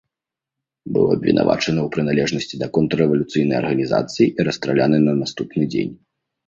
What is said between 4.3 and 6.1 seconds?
і расстраляны на наступны дзень.